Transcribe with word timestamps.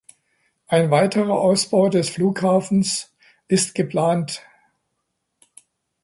Ein 0.65 0.89
weiterer 0.89 1.39
Ausbau 1.39 1.87
der 1.87 2.03
Flughafens 2.03 3.13
ist 3.47 3.75
geplant. 3.75 4.41